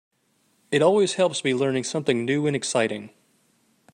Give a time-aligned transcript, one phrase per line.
[0.71, 3.11] It always helps to be learning something new and exciting.